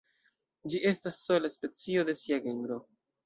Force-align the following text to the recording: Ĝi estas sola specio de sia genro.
Ĝi 0.73 0.79
estas 0.91 1.19
sola 1.27 1.51
specio 1.57 2.05
de 2.09 2.17
sia 2.23 2.41
genro. 2.49 2.81